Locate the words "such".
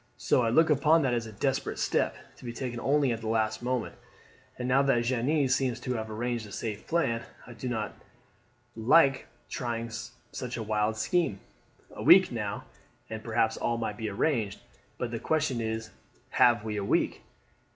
10.31-10.57